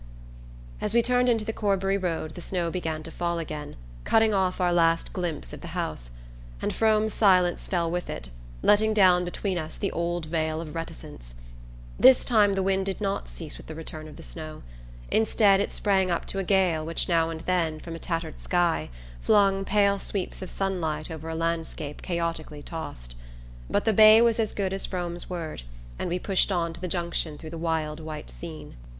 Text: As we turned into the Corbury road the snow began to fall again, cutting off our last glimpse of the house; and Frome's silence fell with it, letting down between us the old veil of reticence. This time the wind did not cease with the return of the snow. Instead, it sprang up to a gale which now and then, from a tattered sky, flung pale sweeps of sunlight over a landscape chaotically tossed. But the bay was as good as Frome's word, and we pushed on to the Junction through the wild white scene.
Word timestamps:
As 0.81 0.95
we 0.95 1.03
turned 1.03 1.29
into 1.29 1.45
the 1.45 1.53
Corbury 1.53 1.95
road 1.95 2.33
the 2.33 2.41
snow 2.41 2.71
began 2.71 3.03
to 3.03 3.11
fall 3.11 3.37
again, 3.37 3.75
cutting 4.03 4.33
off 4.33 4.59
our 4.59 4.73
last 4.73 5.13
glimpse 5.13 5.53
of 5.53 5.61
the 5.61 5.77
house; 5.77 6.09
and 6.59 6.73
Frome's 6.73 7.13
silence 7.13 7.67
fell 7.67 7.91
with 7.91 8.09
it, 8.09 8.31
letting 8.63 8.95
down 8.95 9.23
between 9.23 9.59
us 9.59 9.77
the 9.77 9.91
old 9.91 10.25
veil 10.25 10.59
of 10.59 10.73
reticence. 10.73 11.35
This 11.99 12.25
time 12.25 12.53
the 12.53 12.63
wind 12.63 12.87
did 12.87 12.99
not 12.99 13.29
cease 13.29 13.57
with 13.59 13.67
the 13.67 13.75
return 13.75 14.07
of 14.07 14.15
the 14.15 14.23
snow. 14.23 14.63
Instead, 15.11 15.59
it 15.59 15.71
sprang 15.71 16.09
up 16.09 16.25
to 16.25 16.39
a 16.39 16.43
gale 16.43 16.83
which 16.83 17.07
now 17.07 17.29
and 17.29 17.41
then, 17.41 17.79
from 17.79 17.93
a 17.93 17.99
tattered 17.99 18.39
sky, 18.39 18.89
flung 19.21 19.63
pale 19.63 19.99
sweeps 19.99 20.41
of 20.41 20.49
sunlight 20.49 21.11
over 21.11 21.29
a 21.29 21.35
landscape 21.35 22.01
chaotically 22.01 22.63
tossed. 22.63 23.13
But 23.69 23.85
the 23.85 23.93
bay 23.93 24.19
was 24.19 24.39
as 24.39 24.51
good 24.55 24.73
as 24.73 24.87
Frome's 24.87 25.29
word, 25.29 25.61
and 25.99 26.09
we 26.09 26.17
pushed 26.17 26.51
on 26.51 26.73
to 26.73 26.79
the 26.81 26.87
Junction 26.87 27.37
through 27.37 27.51
the 27.51 27.57
wild 27.59 27.99
white 27.99 28.31
scene. 28.31 28.75